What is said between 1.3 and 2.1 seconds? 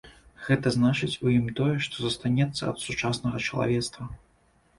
ім тое, што